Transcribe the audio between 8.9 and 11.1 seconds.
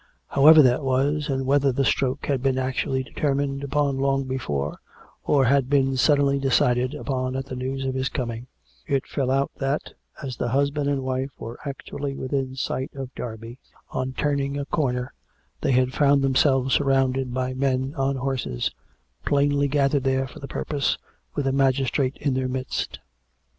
fell out that, as the husband and